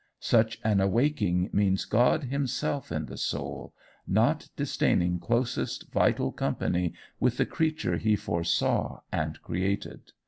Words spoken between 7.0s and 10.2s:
with the creature he foresaw and created.